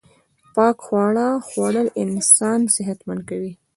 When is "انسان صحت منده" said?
2.03-3.25